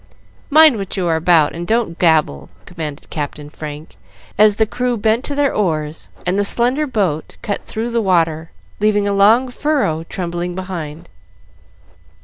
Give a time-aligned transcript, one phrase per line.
[0.49, 3.97] "Mind what you are about, and don't gabble," commanded Captain Frank,
[4.35, 8.49] as the crew bent to their oars and the slender boat cut through the water
[8.79, 11.07] leaving a long furrow trembling behind.